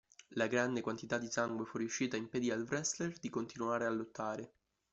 La 0.29 0.47
grande 0.47 0.81
quantità 0.81 1.19
di 1.19 1.29
sangue 1.29 1.63
fuoriuscita 1.63 2.17
impedì 2.17 2.49
al 2.49 2.65
wrestler 2.67 3.19
di 3.19 3.29
continuare 3.29 3.85
a 3.85 3.91
lottare. 3.91 4.53